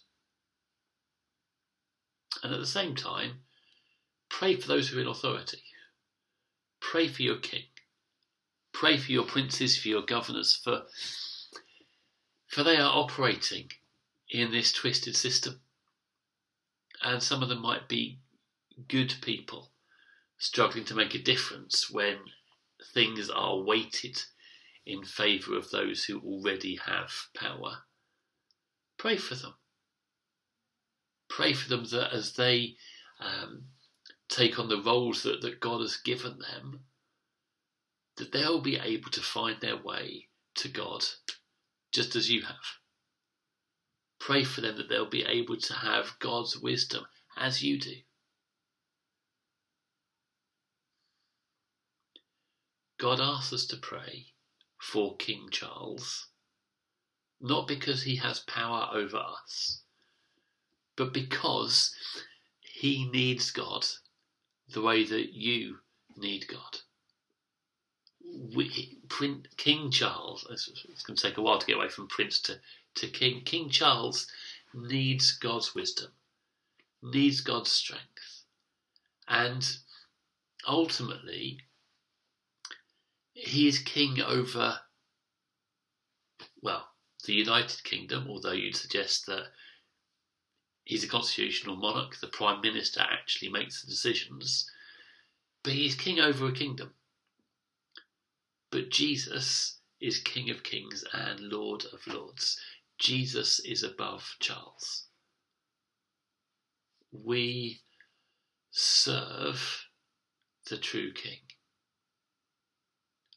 And 2.43 2.53
at 2.53 2.61
the 2.61 2.67
same 2.67 2.95
time, 2.95 3.41
pray 4.29 4.57
for 4.57 4.69
those 4.69 4.89
who 4.89 4.99
are 4.99 5.03
in 5.03 5.09
authority. 5.09 5.63
Pray 6.81 7.09
for 7.09 7.23
your 7.23 7.39
king. 7.39 7.65
Pray 8.73 8.97
for 8.97 9.13
your 9.13 9.25
princes, 9.25 9.79
for 9.79 9.89
your 9.89 10.03
governors, 10.03 10.55
for, 10.55 10.83
for 12.49 12.63
they 12.63 12.77
are 12.77 12.97
operating 12.97 13.71
in 14.31 14.51
this 14.51 14.73
twisted 14.73 15.15
system. 15.15 15.61
And 17.03 17.23
some 17.23 17.43
of 17.43 17.49
them 17.49 17.63
might 17.63 17.89
be 17.89 18.19
good 18.89 19.15
people 19.23 19.71
struggling 20.39 20.85
to 20.87 20.95
make 20.95 21.15
a 21.15 21.23
difference 21.23 21.91
when 21.91 22.17
things 22.95 23.29
are 23.29 23.59
weighted 23.59 24.23
in 24.87 25.05
favour 25.05 25.57
of 25.57 25.71
those 25.71 26.05
who 26.05 26.21
already 26.21 26.77
have 26.87 27.13
power. 27.35 27.83
Pray 28.97 29.17
for 29.17 29.35
them. 29.35 29.55
Pray 31.29 31.53
for 31.53 31.69
them 31.69 31.85
that 31.91 32.13
as 32.13 32.33
they 32.33 32.77
um, 33.21 33.65
take 34.29 34.59
on 34.59 34.69
the 34.69 34.83
roles 34.83 35.23
that, 35.25 35.43
that 35.43 35.61
God 35.61 35.81
has 35.83 35.97
given 35.99 36.39
them, 36.39 36.81
that 38.17 38.33
they'll 38.33 38.63
be 38.63 38.77
able 38.77 39.11
to 39.11 39.21
find 39.21 39.61
their 39.61 39.77
way 39.77 40.29
to 40.57 40.69
God 40.69 41.05
just 41.93 42.17
as 42.17 42.31
you 42.31 42.43
have. 42.43 42.57
Pray 44.21 44.45
for 44.45 44.61
them 44.61 44.77
that 44.77 44.89
they'll 44.89 45.09
be 45.09 45.25
able 45.25 45.57
to 45.57 45.75
have 45.75 46.19
God's 46.19 46.59
wisdom 46.59 47.07
as 47.37 47.63
you 47.63 47.79
do. 47.79 47.95
God 52.99 53.21
asks 53.21 53.53
us 53.53 53.67
to 53.67 53.77
pray 53.77 54.27
for 54.79 55.17
King 55.17 55.49
Charles 55.51 56.29
not 57.41 57.69
because 57.69 58.03
he 58.03 58.17
has 58.17 58.41
power 58.41 58.89
over 58.93 59.17
us, 59.17 59.83
but 60.97 61.13
because 61.13 61.95
he 62.61 63.09
needs 63.11 63.51
God 63.51 63.87
the 64.69 64.83
way 64.83 65.05
that 65.05 65.33
you 65.33 65.79
need 66.17 66.47
God. 66.49 66.79
We, 68.57 68.99
King 69.57 69.91
Charles, 69.91 70.47
it's 70.51 71.03
going 71.03 71.17
to 71.17 71.23
take 71.23 71.39
a 71.39 71.43
while 71.43 71.59
to 71.59 71.67
get 71.67 71.77
away 71.77 71.89
from 71.89 72.09
Prince 72.09 72.41
to, 72.43 72.61
to 72.97 73.09
King. 73.09 73.43
King 73.45 73.69
Charles 73.71 74.27
needs 74.75 75.33
God's 75.33 75.75
wisdom, 75.75 76.11
needs 77.03 77.41
God's 77.41 77.71
strength, 77.71 78.45
and 79.27 79.67
ultimately, 80.67 81.61
he 83.33 83.69
is 83.69 83.79
king 83.79 84.21
over, 84.21 84.81
well, 86.63 86.89
the 87.25 87.35
United 87.35 87.83
Kingdom, 87.85 88.27
although 88.29 88.53
you'd 88.53 88.77
suggest 88.77 89.27
that 89.27 89.53
he's 90.85 91.05
a 91.05 91.09
constitutional 91.09 91.77
monarch, 91.77 92.17
the 92.21 92.27
Prime 92.27 92.61
Minister 92.61 93.01
actually 93.01 93.51
makes 93.51 93.83
the 93.83 93.91
decisions, 93.91 94.71
but 95.63 95.73
he's 95.73 95.95
king 95.95 96.19
over 96.21 96.47
a 96.47 96.53
kingdom. 96.53 96.95
But 98.71 98.91
Jesus 98.91 99.81
is 100.01 100.21
King 100.21 100.51
of 100.51 100.63
Kings 100.63 101.05
and 101.13 101.41
Lord 101.41 101.85
of 101.93 102.07
Lords. 102.07 102.59
Jesus 102.99 103.61
is 103.61 103.83
above 103.83 104.37
Charles. 104.41 105.07
We 107.13 107.81
serve 108.71 109.87
the 110.69 110.77
true 110.77 111.13
King. 111.13 111.39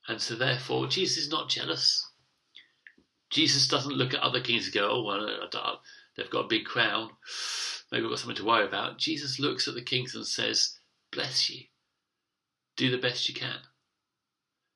And 0.07 0.21
so, 0.21 0.35
therefore, 0.35 0.87
Jesus 0.87 1.25
is 1.25 1.31
not 1.31 1.49
jealous. 1.49 2.05
Jesus 3.29 3.67
doesn't 3.67 3.95
look 3.95 4.13
at 4.13 4.19
other 4.19 4.41
kings 4.41 4.65
and 4.65 4.73
go, 4.73 4.89
oh, 4.91 5.03
well, 5.03 5.25
they've 6.17 6.29
got 6.29 6.45
a 6.45 6.49
big 6.49 6.65
crown. 6.65 7.11
Maybe 7.91 8.01
we've 8.01 8.11
got 8.11 8.19
something 8.19 8.35
to 8.35 8.45
worry 8.45 8.67
about. 8.67 8.97
Jesus 8.97 9.39
looks 9.39 9.67
at 9.67 9.73
the 9.75 9.81
kings 9.81 10.15
and 10.15 10.25
says, 10.25 10.77
bless 11.11 11.49
you. 11.49 11.61
Do 12.75 12.91
the 12.91 12.97
best 12.97 13.29
you 13.29 13.35
can. 13.35 13.59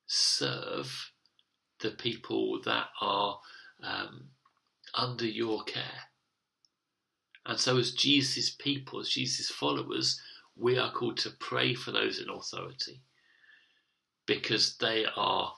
Serve 0.08 1.12
the 1.80 1.92
people 1.92 2.62
that 2.64 2.88
are 3.02 3.40
um, 3.84 4.30
under 4.94 5.26
your 5.26 5.64
care. 5.64 6.10
And 7.46 7.60
so, 7.60 7.78
as 7.78 7.94
Jesus' 7.94 8.50
people, 8.50 9.00
as 9.00 9.10
Jesus' 9.10 9.50
followers, 9.50 10.20
we 10.56 10.78
are 10.78 10.92
called 10.92 11.18
to 11.18 11.30
pray 11.32 11.74
for 11.76 11.92
those 11.92 12.20
in 12.20 12.30
authority 12.30 13.02
because 14.26 14.78
they 14.78 15.06
are 15.16 15.54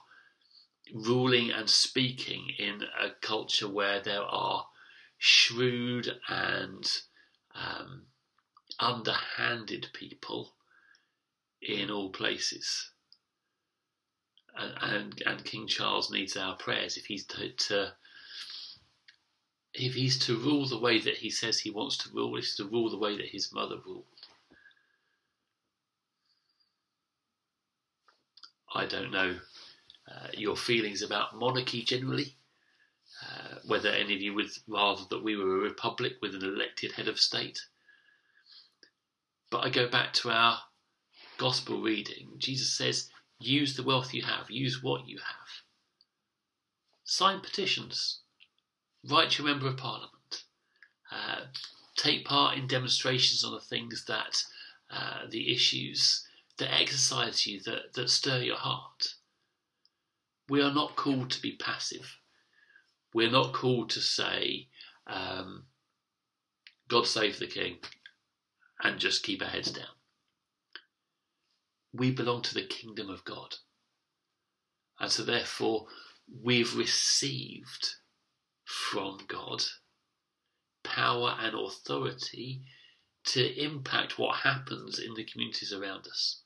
ruling 0.92 1.50
and 1.50 1.68
speaking 1.68 2.50
in 2.58 2.82
a 3.00 3.10
culture 3.20 3.68
where 3.68 4.00
there 4.00 4.22
are 4.22 4.66
shrewd 5.18 6.08
and 6.28 6.90
um, 7.54 8.06
underhanded 8.78 9.88
people 9.92 10.54
in 11.62 11.90
all 11.90 12.10
places. 12.10 12.90
And, 14.58 15.22
and, 15.24 15.44
King 15.44 15.68
Charles 15.68 16.10
needs 16.10 16.36
our 16.36 16.56
prayers 16.56 16.96
if 16.96 17.06
he's 17.06 17.24
to, 17.26 17.50
to 17.50 17.92
if 19.72 19.94
he's 19.94 20.18
to 20.26 20.36
rule 20.36 20.66
the 20.66 20.78
way 20.78 20.98
that 20.98 21.18
he 21.18 21.30
says 21.30 21.60
he 21.60 21.70
wants 21.70 21.96
to 21.98 22.10
rule, 22.12 22.34
he's 22.34 22.56
to 22.56 22.64
rule 22.64 22.90
the 22.90 22.98
way 22.98 23.16
that 23.16 23.28
his 23.28 23.52
mother 23.52 23.76
ruled. 23.86 24.04
I 28.74 28.86
don't 28.86 29.12
know 29.12 29.36
uh, 30.10 30.28
your 30.34 30.56
feelings 30.56 31.02
about 31.02 31.36
monarchy 31.36 31.82
generally, 31.82 32.34
uh, 33.22 33.56
whether 33.66 33.90
any 33.90 34.14
of 34.14 34.20
you 34.20 34.34
would 34.34 34.50
rather 34.66 35.02
that 35.10 35.22
we 35.22 35.36
were 35.36 35.58
a 35.58 35.60
republic 35.60 36.14
with 36.20 36.34
an 36.34 36.42
elected 36.42 36.92
head 36.92 37.08
of 37.08 37.20
state. 37.20 37.60
But 39.50 39.64
I 39.64 39.70
go 39.70 39.88
back 39.88 40.12
to 40.14 40.30
our 40.30 40.58
gospel 41.38 41.80
reading. 41.80 42.32
Jesus 42.38 42.72
says, 42.72 43.10
use 43.38 43.76
the 43.76 43.82
wealth 43.82 44.12
you 44.12 44.22
have, 44.22 44.50
use 44.50 44.82
what 44.82 45.08
you 45.08 45.18
have. 45.18 45.48
Sign 47.04 47.40
petitions, 47.40 48.20
write 49.08 49.30
to 49.30 49.42
your 49.42 49.52
member 49.52 49.68
of 49.68 49.76
parliament, 49.76 50.44
uh, 51.10 51.42
take 51.96 52.24
part 52.24 52.58
in 52.58 52.66
demonstrations 52.66 53.44
on 53.44 53.52
the 53.52 53.60
things 53.60 54.04
that, 54.06 54.42
uh, 54.90 55.22
the 55.30 55.52
issues 55.52 56.26
that 56.58 56.74
exercise 56.74 57.46
you, 57.46 57.60
that, 57.60 57.94
that 57.94 58.10
stir 58.10 58.38
your 58.38 58.56
heart. 58.56 59.14
We 60.48 60.62
are 60.62 60.74
not 60.74 60.96
called 60.96 61.30
to 61.30 61.42
be 61.42 61.52
passive. 61.52 62.16
We're 63.14 63.30
not 63.30 63.52
called 63.52 63.90
to 63.90 64.00
say, 64.00 64.68
um, 65.06 65.64
God 66.88 67.06
save 67.06 67.38
the 67.38 67.46
king, 67.46 67.78
and 68.82 68.98
just 68.98 69.22
keep 69.22 69.42
our 69.42 69.48
heads 69.48 69.72
down. 69.72 69.97
We 71.98 72.12
belong 72.12 72.42
to 72.42 72.54
the 72.54 72.66
kingdom 72.66 73.10
of 73.10 73.24
God. 73.24 73.54
And 75.00 75.10
so, 75.10 75.22
therefore, 75.22 75.86
we've 76.42 76.76
received 76.76 77.88
from 78.64 79.18
God 79.28 79.62
power 80.84 81.36
and 81.40 81.54
authority 81.54 82.62
to 83.24 83.62
impact 83.62 84.18
what 84.18 84.36
happens 84.36 84.98
in 84.98 85.14
the 85.14 85.24
communities 85.24 85.72
around 85.72 86.06
us. 86.06 86.42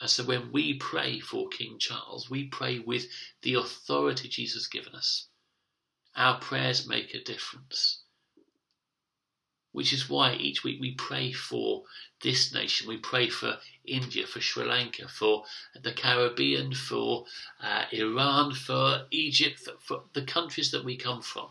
And 0.00 0.10
so 0.10 0.24
when 0.24 0.52
we 0.52 0.74
pray 0.74 1.20
for 1.20 1.48
King 1.48 1.78
Charles, 1.78 2.28
we 2.28 2.48
pray 2.48 2.78
with 2.78 3.06
the 3.42 3.54
authority 3.54 4.28
Jesus 4.28 4.64
has 4.64 4.66
given 4.68 4.94
us. 4.94 5.28
Our 6.14 6.38
prayers 6.38 6.86
make 6.86 7.14
a 7.14 7.22
difference. 7.22 8.02
Which 9.76 9.92
is 9.92 10.08
why 10.08 10.32
each 10.32 10.64
week 10.64 10.80
we 10.80 10.94
pray 10.94 11.32
for 11.32 11.84
this 12.22 12.50
nation. 12.50 12.88
We 12.88 12.96
pray 12.96 13.28
for 13.28 13.58
India, 13.84 14.26
for 14.26 14.40
Sri 14.40 14.64
Lanka, 14.64 15.06
for 15.06 15.44
the 15.78 15.92
Caribbean, 15.92 16.72
for 16.72 17.26
uh, 17.60 17.84
Iran, 17.92 18.54
for 18.54 19.06
Egypt, 19.10 19.58
for, 19.58 19.74
for 19.78 20.04
the 20.14 20.22
countries 20.22 20.70
that 20.70 20.82
we 20.82 20.96
come 20.96 21.20
from. 21.20 21.48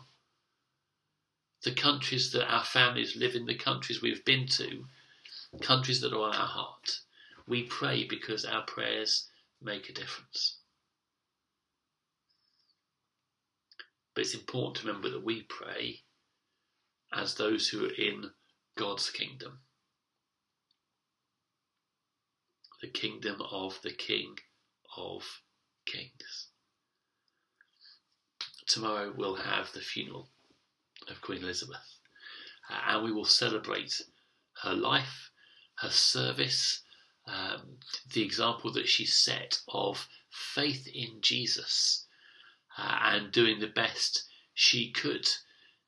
The 1.62 1.70
countries 1.70 2.32
that 2.32 2.52
our 2.52 2.64
families 2.64 3.14
live 3.14 3.36
in, 3.36 3.46
the 3.46 3.54
countries 3.54 4.02
we've 4.02 4.24
been 4.24 4.48
to, 4.58 4.86
countries 5.60 6.00
that 6.00 6.12
are 6.12 6.28
on 6.28 6.34
our 6.34 6.48
heart. 6.48 6.98
We 7.46 7.62
pray 7.62 8.08
because 8.08 8.44
our 8.44 8.64
prayers 8.64 9.28
make 9.62 9.88
a 9.88 9.92
difference. 9.92 10.56
But 14.16 14.22
it's 14.22 14.34
important 14.34 14.78
to 14.78 14.88
remember 14.88 15.10
that 15.10 15.22
we 15.22 15.42
pray 15.42 16.02
as 17.16 17.34
those 17.34 17.68
who 17.68 17.86
are 17.86 17.94
in 17.94 18.30
God's 18.76 19.10
kingdom. 19.10 19.60
The 22.82 22.88
kingdom 22.88 23.40
of 23.50 23.80
the 23.82 23.92
King 23.92 24.36
of 24.96 25.22
Kings. 25.86 26.48
Tomorrow 28.66 29.14
we'll 29.16 29.36
have 29.36 29.72
the 29.72 29.80
funeral 29.80 30.28
of 31.08 31.22
Queen 31.22 31.42
Elizabeth, 31.42 31.98
uh, 32.68 32.80
and 32.88 33.04
we 33.04 33.12
will 33.12 33.24
celebrate 33.24 34.02
her 34.62 34.74
life, 34.74 35.30
her 35.76 35.90
service, 35.90 36.82
um, 37.26 37.78
the 38.12 38.22
example 38.22 38.72
that 38.72 38.88
she 38.88 39.06
set 39.06 39.58
of 39.68 40.06
faith 40.30 40.86
in 40.92 41.20
Jesus 41.22 42.06
uh, 42.76 42.98
and 43.02 43.32
doing 43.32 43.58
the 43.58 43.68
best 43.68 44.24
she 44.54 44.90
could 44.90 45.28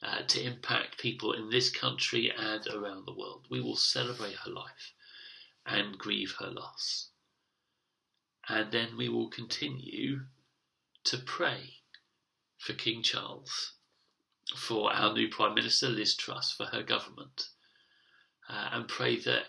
uh, 0.03 0.23
to 0.29 0.43
impact 0.43 0.99
people 0.99 1.33
in 1.33 1.51
this 1.51 1.71
country 1.71 2.31
and 2.31 2.67
around 2.69 3.07
the 3.07 3.15
world. 3.15 3.47
We 3.51 3.61
will 3.61 3.77
celebrate 3.77 4.37
her 4.37 4.51
life 4.51 4.93
and 5.67 5.99
grieve 5.99 6.35
her 6.39 6.51
loss. 6.51 7.11
And 8.49 8.73
then 8.73 8.97
we 8.97 9.09
will 9.09 9.29
continue 9.29 10.21
to 11.05 11.19
pray 11.19 11.75
for 12.59 12.73
King 12.73 13.03
Charles, 13.03 13.75
for 14.57 14.93
our 14.93 15.13
new 15.13 15.29
Prime 15.29 15.55
Minister 15.55 15.89
Liz 15.89 16.17
Truss, 16.17 16.53
for 16.53 16.67
her 16.67 16.83
government, 16.83 17.49
uh, 18.49 18.71
and 18.73 18.89
pray 18.89 19.17
that 19.17 19.47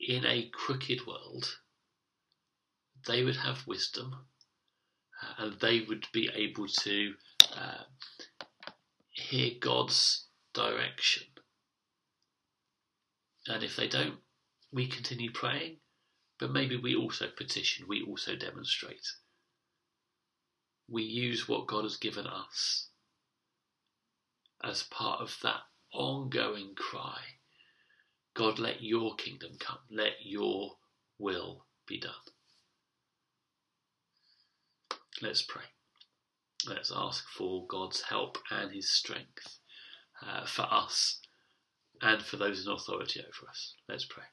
in 0.00 0.24
a 0.24 0.48
crooked 0.50 1.06
world, 1.06 1.58
they 3.06 3.22
would 3.22 3.36
have 3.36 3.66
wisdom 3.66 4.26
uh, 5.22 5.44
and 5.44 5.60
they 5.60 5.80
would 5.80 6.06
be 6.12 6.30
able 6.34 6.66
to 6.66 7.14
uh, 7.54 7.84
hear 9.28 9.52
God's 9.60 10.26
direction. 10.54 11.24
And 13.46 13.62
if 13.62 13.76
they 13.76 13.88
don't, 13.88 14.18
we 14.72 14.86
continue 14.86 15.32
praying, 15.32 15.78
but 16.38 16.50
maybe 16.50 16.76
we 16.76 16.94
also 16.94 17.26
petition, 17.36 17.86
we 17.88 18.02
also 18.02 18.36
demonstrate. 18.36 19.06
We 20.88 21.02
use 21.02 21.48
what 21.48 21.66
God 21.66 21.84
has 21.84 21.96
given 21.96 22.26
us 22.26 22.88
as 24.62 24.82
part 24.82 25.20
of 25.20 25.36
that 25.42 25.60
ongoing 25.92 26.74
cry 26.76 27.20
God, 28.38 28.60
let 28.60 28.80
your 28.80 29.16
kingdom 29.16 29.56
come, 29.58 29.80
let 29.90 30.12
your 30.24 30.76
will 31.18 31.66
be 31.88 31.98
done. 31.98 32.12
Let's 35.20 35.42
pray. 35.42 35.64
Let's 36.66 36.92
ask 36.94 37.28
for 37.28 37.66
God's 37.66 38.02
help 38.02 38.38
and 38.50 38.72
his 38.72 38.90
strength 38.90 39.58
uh, 40.26 40.44
for 40.46 40.62
us 40.62 41.20
and 42.02 42.22
for 42.22 42.36
those 42.36 42.66
in 42.66 42.72
authority 42.72 43.20
over 43.20 43.50
us. 43.50 43.74
Let's 43.88 44.04
pray. 44.04 44.24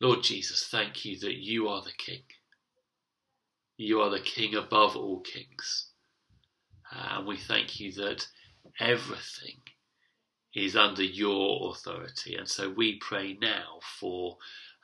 Lord 0.00 0.22
Jesus, 0.22 0.66
thank 0.66 1.04
you 1.04 1.18
that 1.20 1.36
you 1.36 1.68
are 1.68 1.82
the 1.82 1.92
King. 1.96 2.22
You 3.76 4.00
are 4.00 4.10
the 4.10 4.20
King 4.20 4.54
above 4.54 4.96
all 4.96 5.20
kings. 5.20 5.90
Uh, 6.92 7.18
and 7.18 7.26
we 7.26 7.36
thank 7.36 7.80
you 7.80 7.92
that 7.92 8.26
everything 8.80 9.60
is 10.54 10.76
under 10.76 11.02
your 11.02 11.70
authority. 11.70 12.36
And 12.36 12.48
so 12.48 12.70
we 12.70 12.98
pray 12.98 13.36
now 13.40 13.78
for 13.98 14.36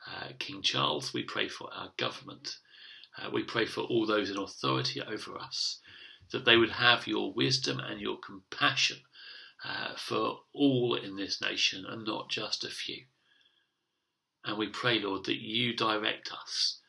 uh, 0.07 0.29
King 0.39 0.61
Charles, 0.61 1.13
we 1.13 1.23
pray 1.23 1.47
for 1.47 1.69
our 1.73 1.91
government, 1.97 2.57
uh, 3.17 3.29
we 3.31 3.43
pray 3.43 3.65
for 3.65 3.81
all 3.81 4.05
those 4.05 4.29
in 4.29 4.37
authority 4.37 5.01
over 5.01 5.37
us, 5.37 5.79
that 6.31 6.45
they 6.45 6.57
would 6.57 6.71
have 6.71 7.07
your 7.07 7.33
wisdom 7.33 7.79
and 7.79 7.99
your 7.99 8.17
compassion 8.17 8.97
uh, 9.65 9.95
for 9.95 10.39
all 10.53 10.95
in 10.95 11.15
this 11.15 11.41
nation 11.41 11.85
and 11.87 12.05
not 12.05 12.29
just 12.29 12.63
a 12.63 12.69
few. 12.69 13.03
And 14.45 14.57
we 14.57 14.67
pray, 14.67 14.99
Lord, 14.99 15.25
that 15.25 15.41
you 15.41 15.75
direct 15.75 16.31
us, 16.31 16.79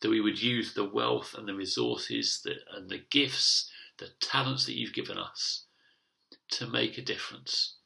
that 0.00 0.10
we 0.10 0.20
would 0.20 0.42
use 0.42 0.74
the 0.74 0.84
wealth 0.84 1.34
and 1.36 1.48
the 1.48 1.54
resources 1.54 2.40
that, 2.44 2.58
and 2.74 2.90
the 2.90 3.02
gifts, 3.10 3.70
the 3.98 4.08
talents 4.20 4.66
that 4.66 4.74
you've 4.74 4.92
given 4.92 5.16
us 5.16 5.64
to 6.50 6.66
make 6.66 6.98
a 6.98 7.02
difference 7.02 7.76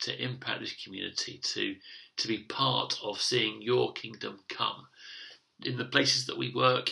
to 0.00 0.22
impact 0.22 0.60
this 0.60 0.84
community, 0.84 1.40
to 1.42 1.76
to 2.16 2.28
be 2.28 2.38
part 2.38 2.98
of 3.02 3.20
seeing 3.20 3.62
your 3.62 3.92
kingdom 3.92 4.40
come 4.48 4.88
in 5.62 5.76
the 5.76 5.84
places 5.84 6.26
that 6.26 6.38
we 6.38 6.52
work, 6.54 6.90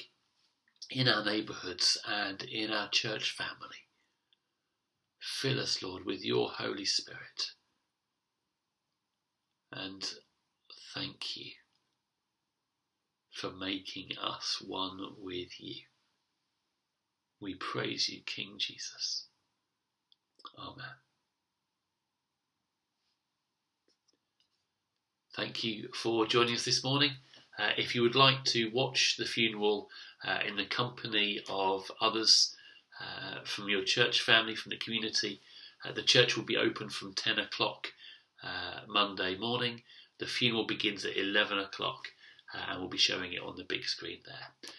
in 0.91 1.09
our 1.09 1.25
neighbourhoods, 1.25 1.99
and 2.07 2.43
in 2.43 2.71
our 2.71 2.89
church 2.89 3.31
family. 3.31 3.87
Fill 5.21 5.61
us, 5.61 5.83
Lord, 5.83 6.05
with 6.05 6.25
your 6.25 6.51
Holy 6.51 6.85
Spirit. 6.85 7.53
And 9.73 10.09
thank 10.95 11.37
you 11.37 11.53
for 13.33 13.51
making 13.51 14.11
us 14.23 14.63
one 14.65 14.99
with 15.19 15.61
you. 15.61 15.83
We 17.41 17.55
praise 17.55 18.09
you, 18.09 18.21
King 18.25 18.55
Jesus. 18.59 19.27
Amen. 20.59 20.87
Thank 25.35 25.63
you 25.63 25.89
for 25.93 26.27
joining 26.27 26.55
us 26.55 26.65
this 26.65 26.83
morning. 26.83 27.11
Uh, 27.59 27.71
if 27.77 27.95
you 27.95 28.03
would 28.03 28.15
like 28.15 28.45
to 28.45 28.71
watch 28.73 29.17
the 29.17 29.25
funeral 29.25 29.89
uh, 30.27 30.41
in 30.47 30.57
the 30.57 30.67
company 30.67 31.41
of 31.49 31.91
others 32.01 32.55
uh, 33.01 33.45
from 33.45 33.69
your 33.69 33.85
church 33.85 34.23
family, 34.23 34.55
from 34.55 34.71
the 34.71 34.79
community. 34.79 35.41
Uh, 35.85 35.93
the 35.93 36.03
church 36.03 36.37
will 36.37 36.45
be 36.45 36.57
open 36.57 36.89
from 36.89 37.13
10 37.13 37.39
o'clock 37.39 37.89
uh, 38.43 38.81
Monday 38.89 39.37
morning. 39.37 39.83
The 40.19 40.27
funeral 40.27 40.67
begins 40.67 41.05
at 41.05 41.17
11 41.17 41.59
o'clock, 41.59 42.09
uh, 42.55 42.65
and 42.69 42.81
we'll 42.81 42.89
be 42.89 42.99
showing 42.99 43.33
it 43.33 43.43
on 43.43 43.57
the 43.57 43.65
big 43.65 43.85
screen 43.85 44.21
there. 44.25 44.73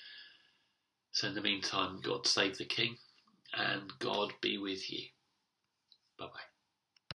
So, 1.12 1.28
in 1.28 1.36
the 1.36 1.42
meantime, 1.42 2.00
God 2.04 2.28
save 2.28 2.58
the 2.58 2.66
King, 2.66 2.98
and 3.54 3.92
God 4.00 4.34
be 4.42 4.58
with 4.58 4.92
you. 4.92 5.06
Bye 6.18 6.26
bye. 6.26 6.57